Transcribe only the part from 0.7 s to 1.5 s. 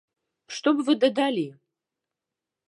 б вы дадалі?